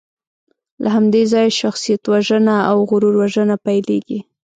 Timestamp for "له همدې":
0.83-1.23